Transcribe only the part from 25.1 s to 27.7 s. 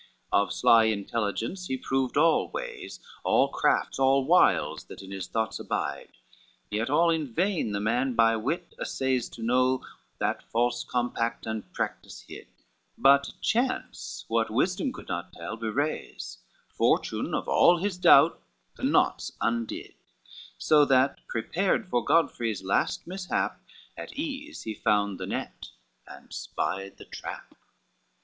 the net, and spied the trap.